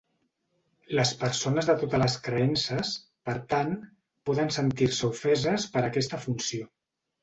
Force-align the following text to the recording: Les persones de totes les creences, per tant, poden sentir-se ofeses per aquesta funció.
Les 0.99 1.11
persones 1.23 1.69
de 1.71 1.75
totes 1.83 2.01
les 2.05 2.17
creences, 2.29 2.95
per 3.29 3.37
tant, 3.55 3.79
poden 4.33 4.53
sentir-se 4.61 5.09
ofeses 5.15 5.73
per 5.79 5.89
aquesta 5.89 6.27
funció. 6.29 6.73